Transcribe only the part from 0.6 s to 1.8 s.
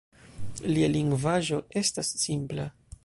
Lia lingvaĵo